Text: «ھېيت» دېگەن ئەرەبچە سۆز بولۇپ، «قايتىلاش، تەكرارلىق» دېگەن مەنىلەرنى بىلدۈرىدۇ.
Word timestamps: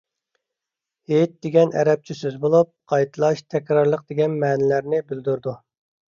«ھېيت» 1.09 1.33
دېگەن 1.45 1.75
ئەرەبچە 1.81 2.15
سۆز 2.19 2.39
بولۇپ، 2.45 2.71
«قايتىلاش، 2.93 3.43
تەكرارلىق» 3.55 4.01
دېگەن 4.13 4.33
مەنىلەرنى 4.45 5.03
بىلدۈرىدۇ. 5.13 5.55